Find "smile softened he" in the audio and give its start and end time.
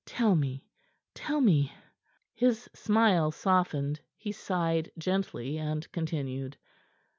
2.73-4.31